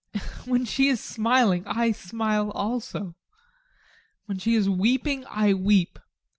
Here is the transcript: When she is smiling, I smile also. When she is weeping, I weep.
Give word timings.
When 0.45 0.65
she 0.65 0.87
is 0.87 0.99
smiling, 0.99 1.63
I 1.67 1.91
smile 1.91 2.49
also. 2.53 3.13
When 4.25 4.39
she 4.39 4.55
is 4.55 4.67
weeping, 4.67 5.25
I 5.29 5.53
weep. 5.53 5.99